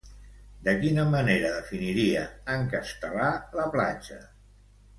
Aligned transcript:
De 0.67 0.71
quina 0.83 1.03
manera 1.15 1.51
definiria, 1.57 2.25
en 2.55 2.65
Castelar, 2.73 3.31
la 3.61 3.69
platja? 3.79 4.21